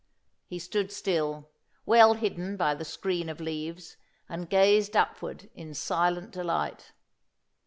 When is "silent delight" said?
5.75-6.91